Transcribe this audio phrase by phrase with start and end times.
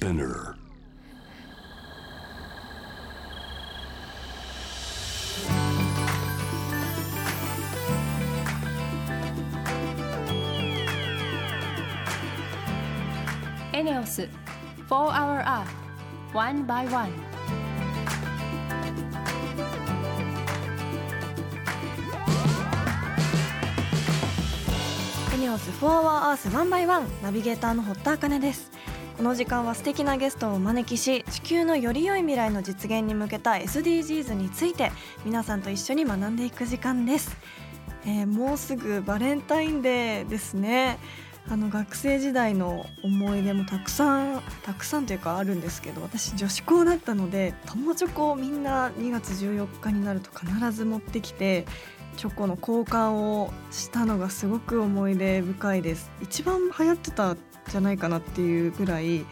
[0.00, 0.54] Spinner.
[13.74, 14.28] エネオス4
[14.88, 15.66] Hour Earth
[16.32, 17.12] One by One
[25.34, 28.79] エネオス4 Hour Earth 1 by 1ナビゲーターの堀田茜です
[29.20, 34.92] この時間は素敵なゲストをお招きし地球のより良い未来の実現に向けた SDGs について
[35.26, 37.36] 皆さんと一緒に学んでいく時間です、
[38.06, 40.98] えーもうすぐバレンタインデーですね。
[41.50, 51.66] あの学生時代の思い出もたくさんたくさんというかあるんですけど私女子校だったので友チョコをみんな2月14日になると必ず持ってきて
[52.16, 56.10] チョコの交換をしたのがすごく思い出深いです。
[56.22, 57.36] 一番流行ってた
[57.68, 59.24] じゃないかなっていうぐらい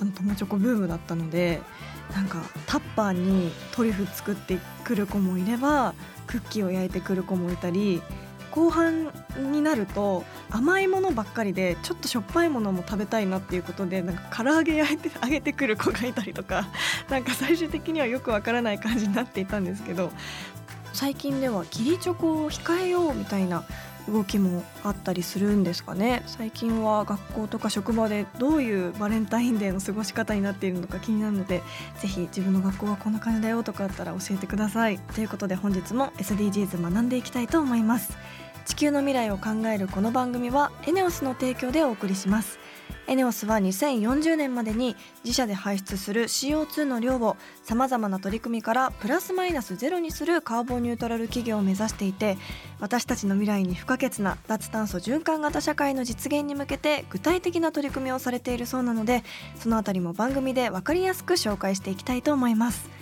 [0.00, 1.60] あの友チョコブームだったので
[2.12, 5.94] なんかタッパーにトリュフ作ってくる子もいれば
[6.26, 8.02] クッキーを焼いてくる子もいたり
[8.50, 9.10] 後半
[9.50, 16.68] になると甘いものばっかりでちょっとしょっぱいものも食べたいなっていうことでなんか唐揚げ焼いて あげてくる子がいたりとか
[17.08, 20.12] なんか最終的にはよくわからない感じになっていたんですけど
[20.92, 23.64] 最近では義理チョコを控えようみたいな
[24.08, 26.22] 動きもあったりするんですかね。
[26.26, 31.62] 最近は学校とか職場でどういうバレンタインデーの過ごし方になっているのか気になるので
[32.00, 34.98] ぜひ自分の学校はこんな感じだよとかあったら教えてください。
[34.98, 38.16] ということで本日も SDGs 学んでいきたいと思います。
[38.64, 42.61] 地球の未来を考えるこの番組はエネオスの提供でお送りします。
[43.06, 52.38] エネオスは2040年までに自社で排出する CO2 の量をさまざまな取り組みからプラスマイナスゼロにするカーボンニュートラル企業を目指していて
[52.80, 59.22] 私たちの未来に不可欠な脱炭素循環型社会の実現に向けて具体的な取り組みをされているそうなので
[59.56, 63.01] そのあたりも番組で分かりやすく紹介していきたいと思います。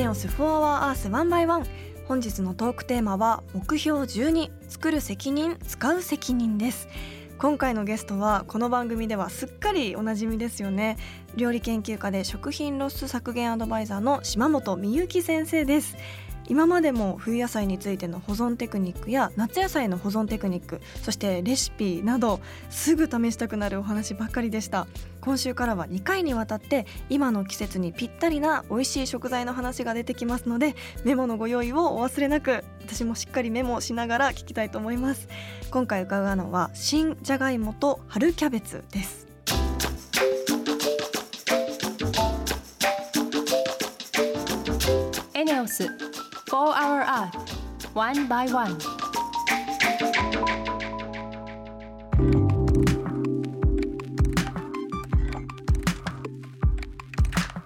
[0.00, 1.66] エネオス4 Hour Earth 1 by 1
[2.08, 6.88] 本日のトークテーマは目標12作る責任使う責任です。
[7.36, 10.96] 今回のゲストはこの番組ではすっかりおなじみですよね。
[11.36, 15.98] 料理研究家で食品ロス削減アドバイザーの島本美幸先生です。
[16.50, 22.40] 今までも冬野菜についての保存テクニックや夏野菜の保存テクニックそしてレシピなど
[22.70, 24.88] すぐ試したくなるお話ばっかりでした。
[25.20, 30.74] 今週からは2回にわたって今の季節にぴったりな美味しい食材の話が出てきますので
[31.04, 35.28] メモのご用意をお忘れなく私もしっかりメモしながら聞きたいと思います。
[35.70, 39.28] 今回伺うのは新じゃがいもと春キャベツです。
[45.32, 46.09] エネオス
[46.50, 48.76] 4 Hour Earth One by One.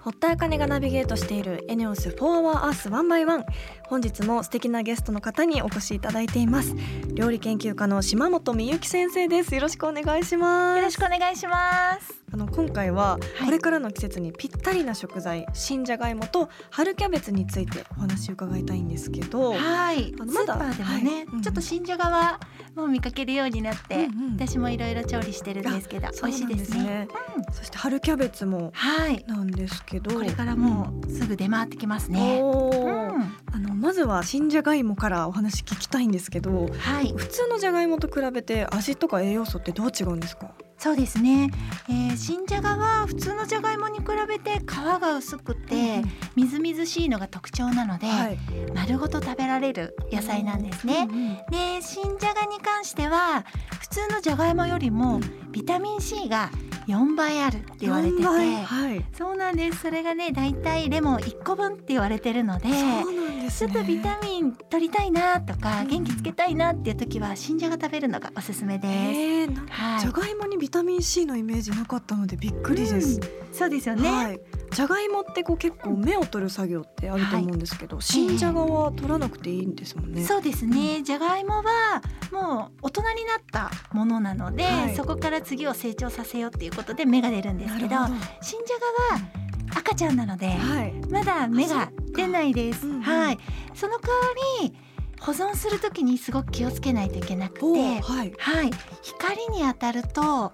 [0.03, 3.43] 堀田茜がナビゲートしているエネオス4 Hour Earth 1 by 1
[3.87, 6.75] 本日も素敵なゲストの方にお越しいただいています。
[7.15, 9.55] 料理研究家の島本美幸先生です。
[9.55, 10.77] よろしくお願いします。
[10.77, 12.24] よろしくお願いします。
[12.35, 20.13] あの今回ははいこれからの季節にぴったりな食材、新じゃがいもと春キャベツについてお話を伺いたいんですけどはい。
[20.17, 22.39] スあのまだーパーでもはいね、うんちょっと新じゃがは
[22.75, 27.07] もう見かけるようになって、うんうん私もいろいろ調理してるんですけど、美味しいですね。
[27.09, 29.23] そうなんそして春キャベツもはい。
[29.27, 32.41] なんですけどこれからもうすぐ出回ってきますね。
[32.41, 33.21] うん
[33.53, 37.13] あのまずは新じゃがいもからお話聞きたいんですけどはい。
[37.15, 40.51] 普通のじゃがいもと比べて味とか栄養素ってどう違うんですか？
[40.77, 41.49] そうですね。
[41.89, 46.01] えー、新じゃがは普通のじゃがいもに比べて皮が薄くて、
[46.35, 48.37] みずみずしいのが特徴なので、はい
[48.73, 51.07] 丸ごと食べられる野菜なんですね。
[51.09, 53.45] うんうんで新じゃがに関しては
[53.79, 55.19] 普通のじゃがいもよりも
[55.51, 56.49] ビタミン C が
[56.87, 59.05] 4倍あるって言われてて、はい。
[59.17, 59.81] そうなんです。
[59.81, 63.73] それがねだいたいレモン1個分って言われてるのでそうなんですね。
[63.73, 65.87] ちょっとビタミン取りたいなとかうん。
[65.87, 68.93] 元気つけたいなっていう時は新じゃが食べるのがおすすめです。
[68.93, 69.99] えー、なはい。
[70.01, 73.19] じゃがいもにビタミン C のイメージなかったのでびっくりです。
[73.51, 74.39] そうですよね、はい。
[74.75, 80.25] じゃがいもってこう結構芽を取る作業ってあると思うんですけど、新じゃがは取らなくていいんですもんね。
[80.25, 81.01] そうですね。
[81.01, 90.93] じゃがいもはもう大人になったものなので、はいそこから次を成長させようっていうことで芽が出るんですけど、なるほ新じゃがは赤ちゃんなので、はい。
[91.09, 92.85] まだ芽が出ないです。
[92.85, 93.37] うんうんはい。
[93.73, 94.21] その代わ
[94.61, 94.75] り
[95.21, 97.65] 保存するときにすごく気をつけないといけなくて、
[98.01, 98.33] はい。
[98.37, 98.71] はい。
[99.01, 100.51] 光に当たると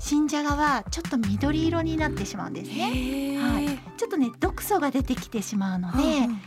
[0.00, 3.34] 新じゃがはちょっと緑色になってしまうんですね。
[3.34, 6.40] へはいーちょっとね毒素が出てきてしまうので、うんうんうん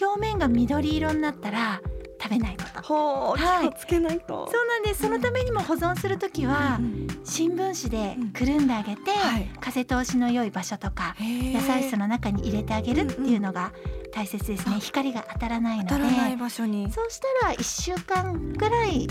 [0.00, 1.78] 表面が緑色になったら
[2.20, 2.82] 食べないこと。
[2.82, 4.48] ほう、はい気をつけないと。
[4.50, 5.02] そうなんです。
[5.02, 13.72] そのためにも保存するときはうん新聞紙でくるんであげて、はい風通しの良い場所とか野菜室の中に入れてあげるっていうのが
[14.14, 14.76] 大切ですね。
[14.76, 16.90] あ光が当たらないので、当たらない場所に。
[16.90, 19.06] そうしたら1週間ぐらい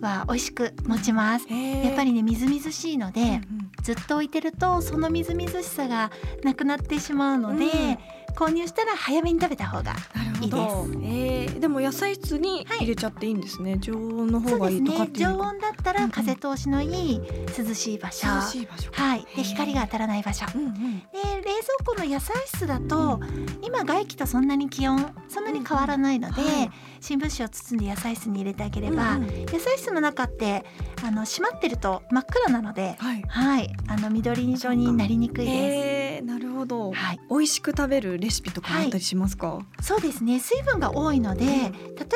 [0.00, 1.46] は美味しく持ちます。
[1.48, 6.10] ややっぱりねみずみずしいので、うんうんずっと置いてるとそのみずみずしさが
[6.44, 7.98] なくなってしまうので、うん
[8.36, 9.92] 購入したら早めに食べた方が。
[10.40, 13.76] いいえーでも野菜室に入れちゃっていいんですね。
[13.80, 15.48] 常温の方がいいとかそうですね常っていうのが。
[15.48, 17.20] 温だったら風通しのいい
[17.58, 18.90] 涼しい場所、涼しい場所。
[18.92, 20.98] はい、で光が当たらない場所うんうん。
[21.00, 23.20] で冷蔵庫の野菜室だと、
[23.62, 26.70] 今外気とそんなに気温そんなに変わらないので、はい
[27.02, 30.66] 新聞紙を包んで野菜室に入れてあげれば、うんうん野菜室の中って
[31.02, 33.22] あの閉まってると真っ暗なので、はい。
[33.26, 35.56] はい、あの緑色になりにくいです。
[35.56, 36.92] えー、なるほど。
[36.92, 39.60] はい、美味しく食べるレシピとかあったりしますか？
[39.80, 41.70] そうですね水分が多いので、例え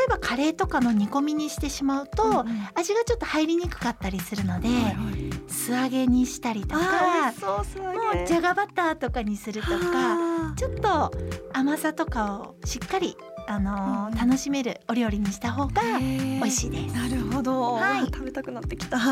[0.09, 5.24] ばカレーとかの煮込みにしてしまうと、うんうん味がちょっと入りにくかったりするので、はいはい
[5.65, 11.11] 素揚げにしたりとかもうじゃがバターとかにするとかちょっと
[11.55, 13.17] 甘さとかをしっかり、
[13.47, 14.15] あのーうんうん。
[14.15, 16.95] 楽しめるお料理にした方が美味しいです。
[16.95, 18.05] なるほど、はい。
[18.07, 19.03] 食べたくなってきた、うん。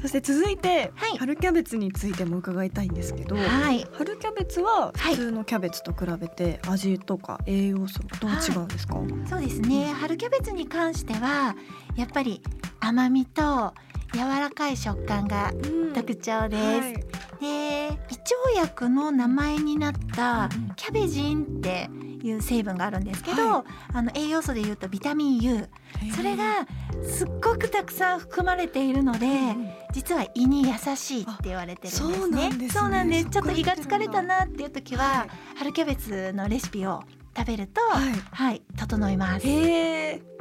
[0.00, 1.18] そして続いて、はい。
[1.18, 5.16] 春キャベツについても伺いたいんですけど、はい、春キャベツははい。
[5.16, 8.94] 普通のキャベツと比べて味とか栄養素どう違うんですか、
[9.28, 9.92] そうですね。
[9.94, 11.56] 春キャベツに関しては
[11.96, 12.42] やっぱり
[12.80, 13.72] 甘みと
[14.14, 15.92] 柔らかい食感がうん。
[15.92, 16.62] 特徴です。
[16.62, 16.94] はい。
[17.40, 21.88] で胃腸薬の名前になったうんキャベジンって
[22.22, 25.68] いう成分があるんですけど、はあの栄養素でいうとビタミン U
[26.14, 26.66] それが
[27.02, 32.14] すっごくたくさん含まれているので、うん実は胃に優しいって言われてるんですね。
[32.14, 33.04] あそうなんですね。
[33.04, 33.30] んです。
[33.30, 35.28] ちょっと胃が疲れたなっていう時は、はい。
[35.56, 37.02] 春キャベツのレシピを
[37.34, 38.12] 食べると、はい。
[38.30, 39.46] はい、整います。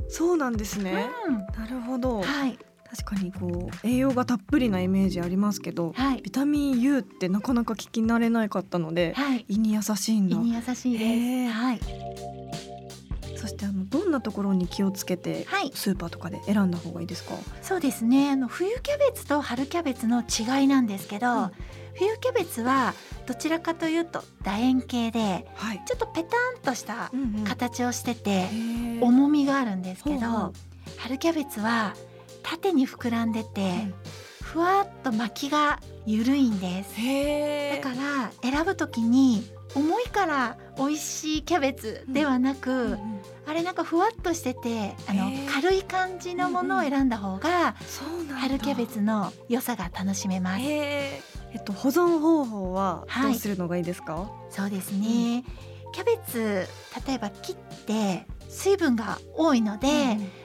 [0.10, 1.38] そうなんですね、うん。
[1.38, 2.22] なるほど。
[2.22, 2.60] はい、
[2.96, 6.22] 確かにこう栄養がたっぷりなイメージありますけど、はい。
[6.22, 10.38] ビタミン U ってなかなか聞き慣れなかったので、はい、胃に優しいんだ。
[10.38, 11.54] 胃に優しいです。
[11.54, 11.80] はい、
[13.36, 17.34] そしてあのどんなところに気をつけてはい、スーパーとかで選んだ方がいいですか？
[17.62, 18.32] そうですね。
[18.32, 21.52] あの冬キャベツと春キャベツの違いなんですけど、うん。
[21.98, 22.94] 冬キャベツは
[23.26, 25.82] どちらかというと楕円形ではい。
[25.86, 27.12] ちょっとペタンとした
[27.46, 28.48] 形をしてて、
[29.02, 30.54] 重みがあるんですけど、
[30.98, 31.94] 春キャベツは
[32.46, 33.94] 縦に膨らんでて、
[34.42, 36.96] ふわっと巻きが緩いんです。
[37.76, 43.22] だから選ぶときに重いから美味しいキャベツではなく、うんうん。
[43.48, 48.36] あれなんかふわっとしててあの軽い感じのものを選んだ方がそうなんだ。
[48.36, 50.62] 春キャベツの良さが楽しめます。
[50.64, 51.22] え
[51.60, 53.32] っと保存方法ははい。
[53.32, 55.44] どうするのがいいですか、そうですね、
[55.94, 56.68] キャベツ
[57.08, 57.56] 例えば切っ
[57.86, 59.88] て水分が多いので、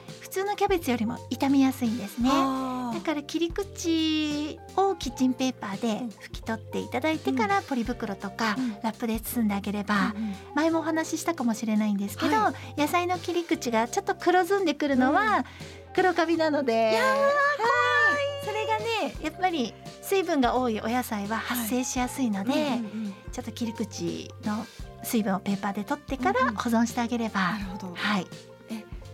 [0.31, 2.29] 通のキャベツよりも傷みやすいんですね。
[2.29, 5.87] だから切り口をキッチンペーパーで
[6.27, 8.71] 拭き取っていただいてからポリ袋とかうん。
[8.81, 10.13] ラップで包んであげれば
[10.55, 15.45] 前もお話ししたかもしれないんですけど、は野菜の切り口がちょっと黒ずんでくるのは
[15.93, 18.45] 黒カビなので、はい。
[18.45, 22.53] それがねやっぱり水分が多いお野菜は発生しやすいので、
[23.31, 24.65] ちょっと切り口の
[25.03, 27.93] 水分をペーパーで取ってから保存してあげれば、なるほど。
[27.95, 28.27] はい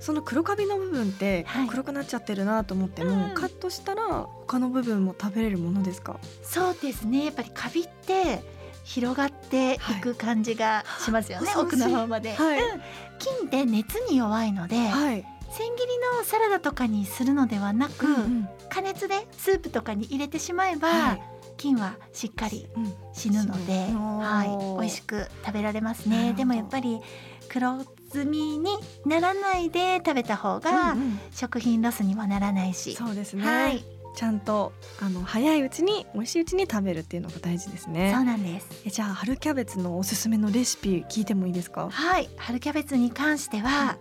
[0.07, 1.67] その黒カビの部分ってはい。
[1.67, 3.33] 黒くなっちゃってるなと思っても、うん。
[3.33, 6.17] カットしたら他の部分も食べれるものですか？
[6.43, 7.25] そうですね。
[7.25, 8.41] やっぱりカビって
[8.85, 9.77] 広がってい。
[10.01, 12.59] く感じがしますよね、はい奥の方まで、はい。
[12.61, 12.81] うん。
[13.19, 21.21] 菌って熱に弱いので、はい、千切りのサラダとかにするのではなく、うん加熱でスープとかに入れてしまえば、はい。
[21.57, 22.93] 菌はしっかりうん。
[23.11, 24.79] 死ぬので、死ぬはい。
[24.79, 26.33] 美味しく食べられますね。
[26.37, 27.01] でもやっぱり
[27.49, 27.83] 黒
[28.17, 31.19] ずみにならないで食べた方が、うんうん。
[31.31, 33.83] 食品ロスにもならないし、そうですね、はい、
[34.15, 38.11] ちゃんとあの早いうちに美味しいうちに食べるっていうのが大事ですね。
[38.13, 38.67] そうなんです。
[38.85, 41.89] えじゃあ春キャベツのおすすめのレシピ聞いてもいいですか？
[41.91, 42.29] はい。
[42.37, 43.97] 春キャベツに関しては、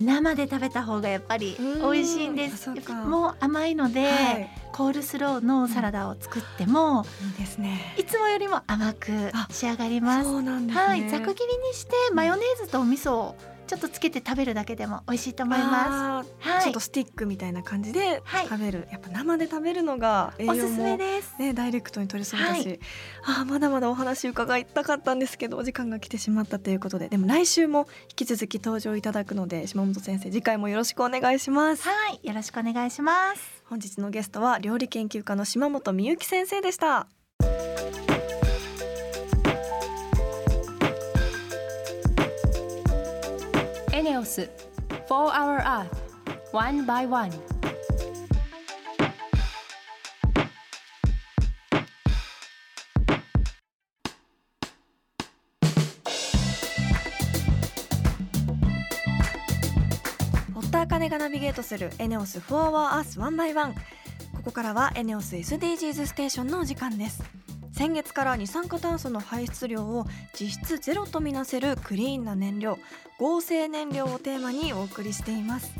[0.00, 2.70] 生で食べた方がやっぱり美味しいんです。
[3.06, 4.50] もう甘いので、はい。
[4.72, 7.94] コールスローのサラダを作っても、いいですね。
[7.96, 10.42] いつもよりも甘くあ仕上がります。
[10.42, 10.72] ね。
[10.72, 11.08] はい。
[11.08, 13.36] ざく切りにしてマヨネーズとお味噌を
[13.66, 16.60] ちょっとつけて食べるだけでも美味しいと思いまあすはい。
[16.60, 18.46] ーちょっとスティックみたいな感じではい。
[18.46, 21.34] 食べる、やっぱ生で食べるのが栄養もおすすめです。
[21.38, 22.80] ね、ダイレクトに取れそうだし、はい。
[23.24, 27.08] あーまだまだお話伺いたかったんですけどお時間が来てしまったということで。
[27.08, 31.88] でも来週も引き続き登場いただくので島本先生次回もよろしくお願いします。
[31.88, 31.92] は
[32.22, 32.26] い。
[32.26, 33.62] よろしくお願いします。
[33.66, 37.06] 本日のゲストは料理研究家の島本美幸先生でした
[44.04, 44.50] ネオス
[45.08, 45.88] 4 Hour Earth
[46.52, 47.30] One by One.
[60.52, 67.43] 堀田茜がナビゲートするエネオス4 Hour Earth One by One ここからはエネオス SDGs ステーションのお時間です。
[67.76, 72.78] 先月から二酸化炭素の排出量を実質ゼロとみなせるクリーンな燃料
[73.18, 75.72] 合成燃料をテーマにお送りしています。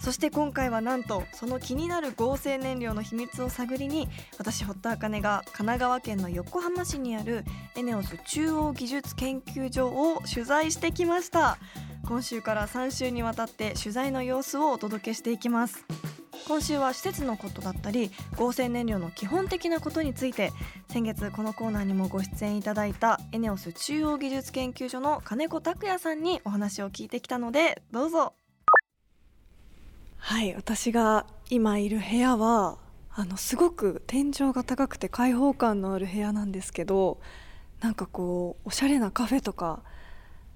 [0.00, 4.08] そして今回はなんとその気になる合成燃料の秘密を探りに
[4.38, 7.44] 私堀田茜が神奈川県の横浜市にある
[7.76, 11.58] エネオス中央技術研究所を取材してきました。
[12.06, 15.84] 今週から3週にわたって取材の様子をお届けしていきます。
[16.46, 20.52] 今週は施設のことだったり合成燃料の基本的なことについて
[20.88, 28.34] 先月このコーナーにもご出演いただいたエネオス中央技術研究所の金子拓也さんにお話を聞いてきたのでどうぞ。
[30.18, 32.78] はい私が今いる部屋は
[33.10, 37.20] あのすごく天井が高くて開放感のある部屋なんですけど
[37.80, 39.82] なんかこうおしゃれなカフェとか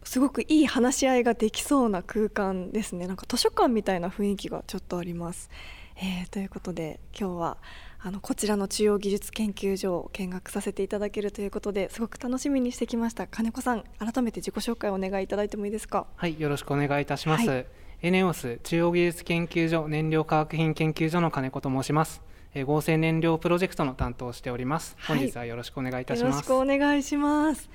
[0.09, 5.51] すごくいい話し合いができそうな空間ですねなんか図書館みたいな雰囲気がちょっとあります。
[5.97, 7.59] えーということで今日は
[7.99, 16.07] あのこちらの中央技術研究所を見学させていただけるということですごく楽しみにしてきました金子さん改めて自己紹介をお願いいただいてもいいですか？
[16.17, 17.47] はい、よろしくお願いいたします。
[17.47, 17.65] は
[18.01, 22.23] エネオス中央技術研究所燃料化学品研究所の金子と申します。
[22.55, 24.97] えー合成燃料プロジェクトの担当をしております。
[25.01, 26.33] はい本日はよろしくお願いいたします。
[26.33, 27.69] よろしくお願いします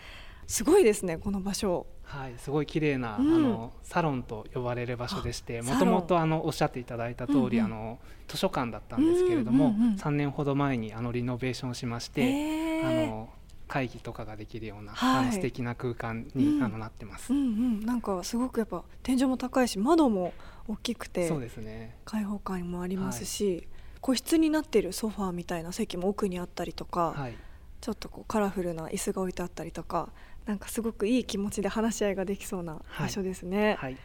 [0.48, 3.36] すごいですねこの場所はい、すごい綺麗な、うん。
[3.36, 7.60] あのサロンと呼ばれる場所でして、あもともとあのおっしゃっていただいた通り、うんうん。
[7.66, 13.06] あの図書館だったんですけれども、うんうんうん3年ほど前にあのリノベーションしまして、へー。
[13.06, 13.30] あの
[13.68, 15.24] 会議とかができるような、はい。
[15.24, 16.64] あの素敵な空間に、うん。
[16.64, 17.34] あのなってます。
[17.34, 17.80] うんうん。
[17.86, 20.34] なんかすごくやっぱ天井も高いし窓も
[20.68, 21.96] 大きくてそうですね。
[22.06, 23.68] 開放感もありますし、
[24.02, 27.36] 個室になってるソファーみたいな席も奥にあったりとか、はい。
[27.82, 30.08] ちょっとこうカラフルな椅子が置いてあったりとか
[30.46, 33.98] なんかすごくいい気持ちで話し合いができそうな場所ですね、はい。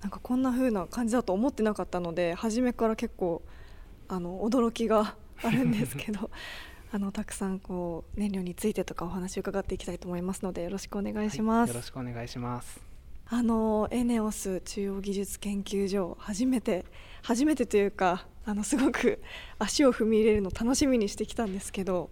[0.00, 3.42] なんかこんな風な感じだと思ってなかったので初めから結構
[4.08, 6.30] あの驚きが あるんですけど
[6.92, 11.70] あのたくさんこう燃料についてとかお話を伺っていきたいと思いますのでよろしくお願いします。
[11.70, 12.80] はいよろしくお願いします。
[13.26, 16.84] あのエネオス中央技術研究所初めて
[17.22, 19.22] 初めてというかあのすごく
[19.58, 22.10] 足を踏み入れるの楽しみにしてきたんですけど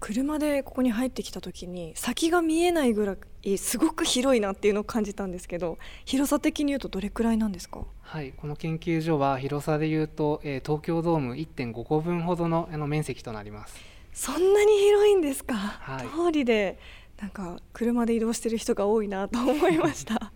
[0.00, 5.76] 車でここに入ってきた時に先が見えないぐらいすごく広いなっていうのを感じたんですけど
[6.06, 7.84] 広さ的に言うとどれくらいなんですか？
[8.00, 13.76] はい、この研究所は広さでいうと、えー東京ドーム1.5個分ほどのあの面積となります。
[14.14, 16.06] そんなに広いんですか、はい。
[16.08, 16.78] 通りで
[17.20, 20.32] なんか車で移動してる人が多いなと思いました。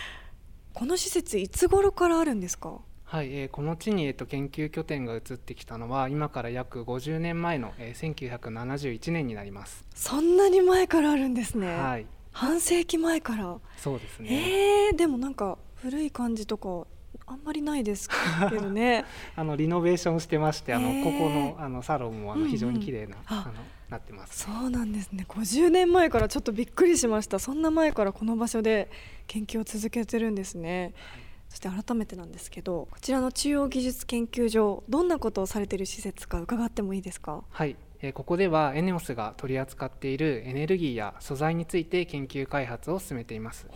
[0.72, 2.80] この施設いつ頃からあるんですか？
[3.10, 9.84] はい、えーこの地に、えー、と研究拠点が移ってきたのは今から約50年前の、えー1971年になります。
[9.96, 14.90] そんなに前からあるんですね、はい、半世紀前から、そうですね。
[14.90, 16.86] えー、でもなんか古い感じとか
[17.26, 18.08] あんまりないです
[18.48, 19.04] けどね。
[19.34, 21.04] あのリノベーションしてまして、あのへー。
[21.04, 22.46] ここのあのサロンもあうんうん。
[22.46, 23.44] の非常に綺麗な、あ。
[23.44, 23.54] あの
[23.88, 24.44] なってます。
[24.44, 25.26] そうなんですね。
[25.28, 27.40] 50年前からちょっとびっくりしました。
[27.40, 28.88] そんな前からこの場所で
[29.26, 30.94] 研究を続けてるんですね、
[31.50, 37.42] そして改めてなんですけどこちらの中央技術研究所どんなことをされている施設か伺ってもいいですか？
[37.50, 43.66] はい、えーここではエネオスが取り扱っているエネルギーや素材について研究開発を進めています。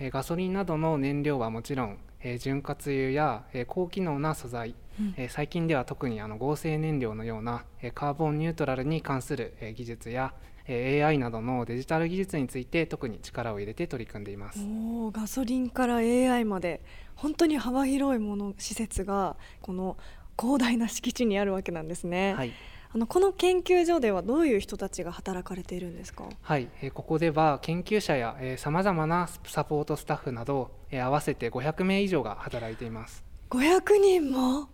[0.00, 5.14] ガソリンなどの燃料はもちろん、えー潤滑油や、えー高機能な素材、うん。
[5.18, 14.58] えー最近では特にあの合成燃料のような、えーカーボンニュートラルに関する、えー技術や、えー AI などのデジタル技術について特に力を入れて取り組んでいます。
[14.60, 16.82] おーガソリンから AI まで。
[17.16, 19.96] 本当に幅広いもの施設がこの
[20.36, 22.52] 広大な敷地にあるわけなんですね、はい。
[22.92, 26.24] あのこの研究所ではどういう人たちが働かれているんですか？
[26.42, 33.22] はい、えーここでは研究者やさまざまなサポートスタッフなど、えー合わせて500名以上が働いています。
[33.50, 34.68] 500人も？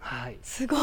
[0.00, 0.76] はい、すご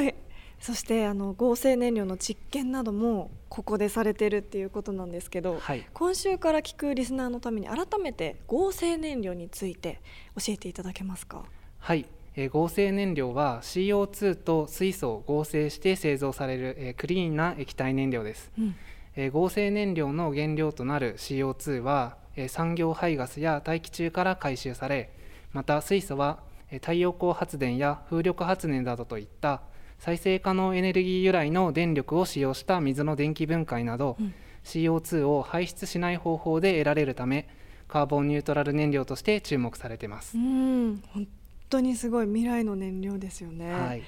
[0.00, 0.14] い
[0.60, 10.00] そしてあの合成燃料の実験などもここでされてるっていうことなんですけど、はい、今週から聞くリスナーのために改めて合成燃料について
[10.36, 11.44] 教えていただけますか？
[11.78, 18.50] はい、えー合成燃料は CO2 と水素を合成して製造される、えークリーンな液体燃料です。
[18.58, 18.74] うん。
[19.14, 25.12] えー合成燃料の原料となる CO2 は、えー産業排ガスや大気中から回収され
[25.52, 29.62] また水素はえー太陽光発電や風力発電などといった
[29.98, 34.34] 再生可能エネルギー由来の電力を使用した水の電気分解など、うん。
[34.64, 37.48] CO2 を排出しない方法で得られるため
[37.86, 40.36] カーボンニュートラル燃料として注目されています。
[40.36, 40.40] う。
[40.40, 41.00] ん。
[41.12, 41.28] 本
[41.70, 44.02] 当にすごい未来の燃料ですよね、はい。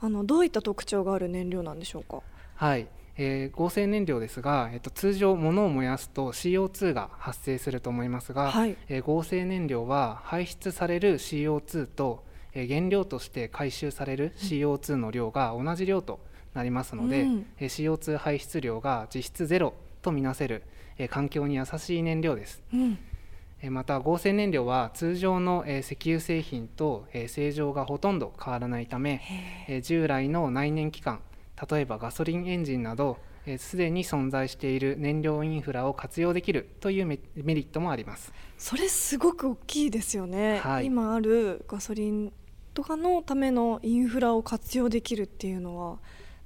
[0.00, 2.22] あのどういった特徴がある燃料なんでしょうか？
[2.56, 2.88] はい。
[3.16, 8.76] えー合成燃料ですが、えっと、通常物を燃やすと CO2 が発生すると思いますが、はい。
[8.88, 16.20] えー合成燃料は排出される CO2 と、えー原料として回収される CO2 の量が同じ量と
[16.54, 17.46] なりますので、うん。
[17.58, 20.62] えー CO2 排出量が実質ゼロとみなせる、
[20.98, 22.62] えー環境に優しい燃料です。
[22.72, 22.98] うん。
[23.62, 29.20] えーまた合成燃料は通常の、えー石油製品と、えー正常がほとんど変わらないため、
[29.68, 31.20] えー従来の内燃機関
[31.70, 38.32] 例えばガソリンエンジンなどえーすで、に存在している燃料インフラを活用できるというメメリットもあります。
[38.58, 40.86] それすごく大きいですよね、はい。
[40.86, 42.32] 今あるガソリン
[42.74, 45.98] とかのためのインフラを活用できるっていうのは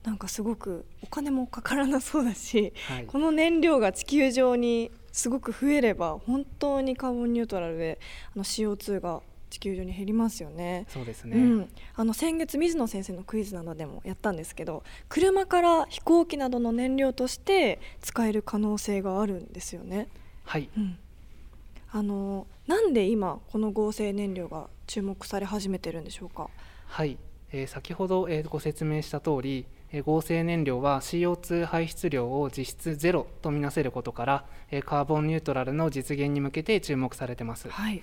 [0.05, 3.07] なんかすごくお金もかからなそうだしはい。
[3.07, 8.01] この燃料が地球上にすごく増えれば本当にカーボンニュートラルで
[8.35, 9.23] あの CO2 が
[9.55, 10.85] 地球上に減りますよね。
[10.89, 20.09] そうですね、うん、あの先月水野先生のクイズなどでもやったんですけど車から飛行機などの燃料として使える可能性があるんですよね。
[20.45, 20.99] はいうん、
[21.93, 26.51] あのなんで今この合成燃料が注目され始めてるんでしょうか？
[26.87, 27.17] はい、
[27.53, 37.69] えー先ほど、えーご説明した通り、えー合成燃料は CO2 排出量を実質ゼロとみなせることから、えーカーボンニュートラルの実現に向けて注目されてます。
[37.71, 38.03] はい、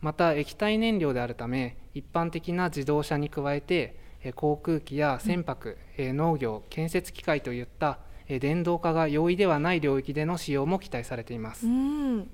[0.00, 3.98] また液体燃料であるため一般的な自動車に加えて
[4.34, 7.98] 航空機や船舶、えー農業建設機械といった
[8.28, 12.30] 電動化が容易ではない領域での使用も期待されています、うん、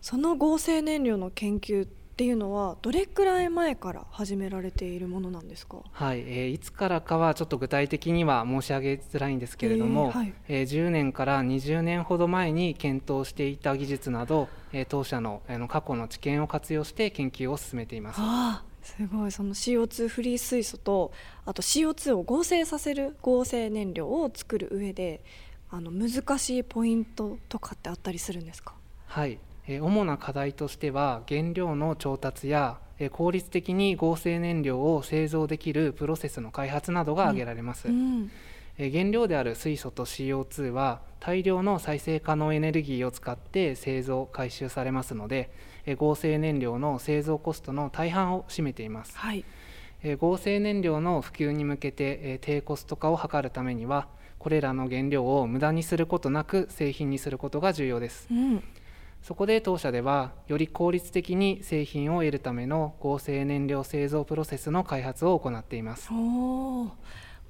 [0.00, 5.78] その合成燃料の研究ていうのはどれくらい前から始められているものなんですか？
[5.92, 18.18] はいえーいつからかはちょっと具体的には申し上げづらいんですけれども、えーはいえー10年から20年ほど前に検討していた技術など、えー当社のあの過去の知見を活用して研究を進めています。
[18.20, 21.10] ああすごいその CO2 フリー水素と
[21.46, 25.22] あと CO2 を合成させる合成燃料を作る上で
[25.70, 28.74] あの難しいポイントとかってあったりするんですか？
[29.06, 38.30] はい、えー主な課題としては原料の調達や、えー効率的に合成燃料を製造できるプロセスの開発などが挙げられます、うん。
[38.78, 45.50] えー原料である水素と CO2 は大量の再生可能エネルギーを使って製造回収されますので、
[45.86, 49.16] えー合成燃料の製造コストの大半を占めています。
[49.16, 49.44] はい。
[50.02, 58.28] えー合成燃料の普及に向けて、えー低コスト化を図るためにはこれらの原料を無駄にすることなく製品にすることが重要です。
[58.30, 58.62] うん
[59.24, 66.12] そこで当社ではより効率的に製品を得るための合成燃料製造プロセスの開発を行っています。
[66.12, 66.92] も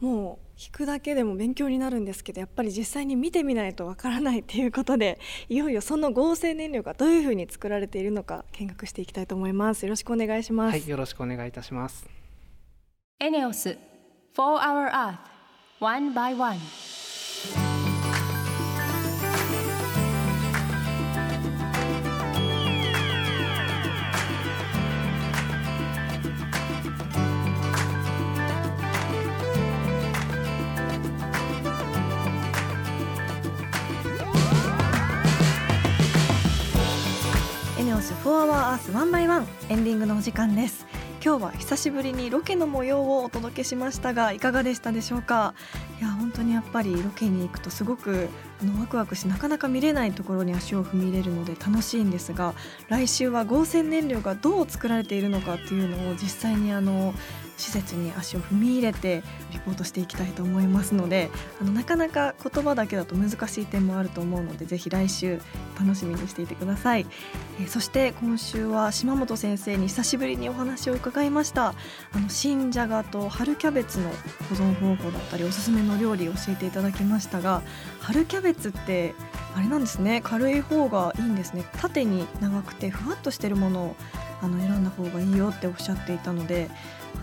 [0.00, 9.84] う聞くだけでも勉強になるんですけどやっぱり実際に見てみないとわからないっていうことでいよいよその合成燃料がどういうふうに作られているのか見学していきたいと思います。
[9.84, 12.06] よろしくお願いします、はいよろしくお願いいたします
[13.18, 13.76] エネオス4
[14.36, 15.16] Hour Earth.
[15.80, 17.03] One by One
[37.94, 39.46] エネオス4アワーアースワンバイワン。
[39.68, 40.84] エンディングのお時間です。
[41.24, 45.54] 今日は久しぶりにロケの模様をお届けしましたがいかがでしたでしょうか？
[46.00, 48.28] いや本当にやっぱりロケに行くとすごく
[48.60, 52.54] あのワクワクしなかなか見れないところに足を踏み入れるので楽しいんですが
[52.88, 57.14] 来週は合成燃料がどう作られているのかっていうのを実際にあの
[57.56, 65.40] 施設に足を踏み入れてリポートしていきたいと思いますのであのなかなか言葉だけだと難しい点もあると思うのでぜひ来週
[65.78, 67.06] 楽しみにしていてください、
[67.60, 71.74] えーそして今週は島本先生に久しぶりにお話を伺いました。
[72.12, 77.62] あの新じゃがと春キャベツの保存方法だったりおすすめの料理を教えていただきましたが
[78.00, 79.14] 春キャベツって
[79.56, 80.20] あれなんですね。
[80.22, 81.64] 軽い方がいいんですね。
[81.78, 83.96] 縦に長くてふわっとしてるものを
[84.42, 86.70] あの選んだ方がいいよっておっしゃっていたので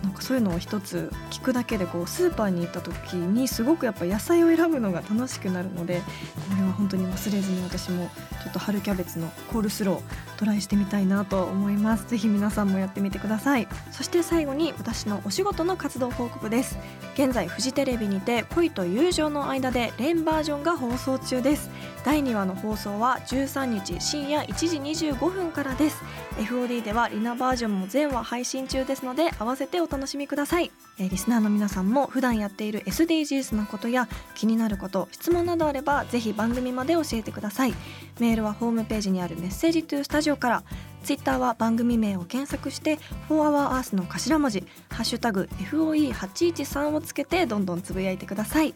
[0.03, 6.01] なんかそういうのを一つ聞くだけでこうスーパーに行った時にすごくやっぱ野菜を選ぶのが楽しくなるので
[6.49, 8.09] これは本当に忘れずに私も
[8.43, 12.09] ちょっと春キャベツのコールスロートライしてみたいなと思います。
[12.09, 13.67] ぜひ皆さんもやってみてください。
[13.91, 16.79] そして最後に私のお仕事の活動報告です。
[17.13, 21.69] 現在フジテレビにて恋と友情の間でレンバージョンが放送中です。
[22.03, 26.01] 第2話の放送は13日深夜1時25分からです。
[26.37, 37.73] FOD ではリナバージョンも全話配信中ですので合わせてお楽しみください、えー、リスナーの皆さんも普段やっている SDGs のことや気になること質問などあればぜひ番組まで教えてください。
[38.19, 40.63] メールはホームページにあるメッセージトゥースタジオから
[41.03, 48.75] ツイッターは番組名を検索して「4HourEarth」の頭文字「ハッシュタグ #FOE813」をつけてどんどんつぶやいてください。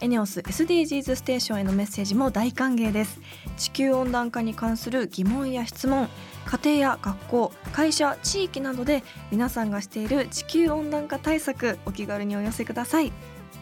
[0.00, 3.18] エネオス SDGs ステーションへのメッセージも大歓迎です。
[3.56, 6.08] 地球温暖化に関する疑問や質問
[6.44, 13.12] 家庭や学校会社地域などで皆さんがしている地球温暖化対策お気軽にお寄せください。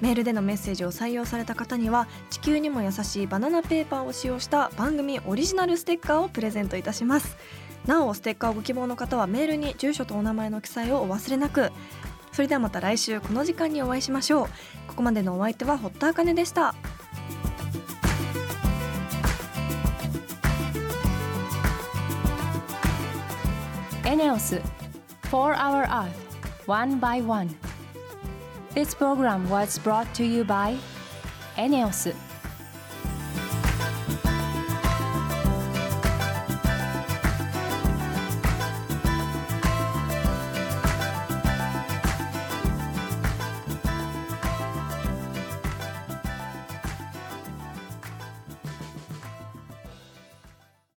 [0.01, 7.37] メールでのメッセージを採用された方には地球にも優しいバナナペーパーを使用した番組オリジナルステッカーをプレゼントいたします。
[7.87, 11.70] なおステッカーをご希望の方はメールに住所とお名前の記載をお忘れなく。
[12.35, 14.49] それではまた来週この時間にお会いしましょう
[14.88, 16.75] ここまでのお相手は堀田茜でした
[24.05, 24.61] エネオス
[25.31, 26.11] 4 Hour Earth
[26.66, 27.55] One by One
[28.75, 30.77] This program was brought to you by
[31.57, 32.12] エネオス